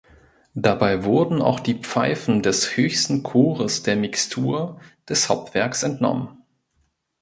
[0.55, 6.41] Dabei wurden auch die Pfeifen des höchsten Chores der Mixtur des Hauptwerks entnommen.